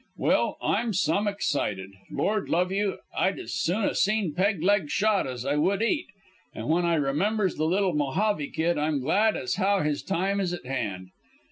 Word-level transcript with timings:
"Well, 0.17 0.57
I'm 0.63 0.93
some 0.93 1.27
excited. 1.27 1.91
Lord 2.09 2.49
love 2.49 2.71
you, 2.71 2.97
I'd 3.15 3.37
as 3.37 3.53
soon 3.53 3.83
'a' 3.83 3.93
seen 3.93 4.33
Peg 4.33 4.63
leg 4.63 4.89
shot 4.89 5.27
as 5.27 5.45
I 5.45 5.57
would 5.57 5.83
eat, 5.83 6.07
an' 6.55 6.69
when 6.69 6.85
I 6.85 6.95
remembers 6.95 7.53
the 7.53 7.65
little 7.65 7.93
Mojave 7.93 8.49
kid 8.49 8.79
I'm 8.79 8.99
glad 9.01 9.37
as 9.37 9.57
how 9.61 9.81
his 9.81 10.01
time 10.01 10.39
is 10.39 10.53
at 10.55 10.65
hand. 10.65 11.11